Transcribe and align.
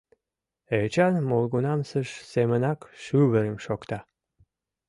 Эчан 0.81 1.13
молгунамсыж 1.29 2.07
семынак 2.31 2.79
шӱвырым 3.03 3.55
шокта. 3.65 3.99